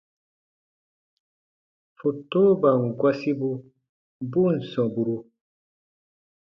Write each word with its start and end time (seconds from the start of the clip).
Fotoban 1.97 2.79
gɔsibu 2.99 3.51
bu 4.31 4.41
ǹ 4.55 4.55
sɔmburu. 4.71 5.17